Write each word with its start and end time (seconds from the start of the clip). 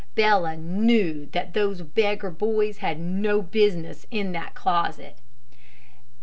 Bella 0.15 0.57
knew 0.57 1.27
that 1.27 1.53
those 1.53 1.83
beggar 1.83 2.31
boys 2.31 2.77
had 2.79 2.99
no 2.99 3.43
business 3.43 4.07
in 4.09 4.31
that 4.31 4.55
closet. 4.55 5.17